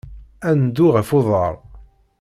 [0.47, 1.55] Ad neddu ɣef uḍar.